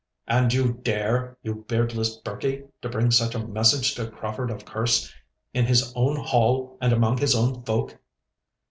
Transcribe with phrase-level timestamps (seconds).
[0.25, 5.13] 'And you dare, you beardless birkie, to bring such a message to Crauford of Kerse,
[5.53, 7.99] in his own hall and among his own folk?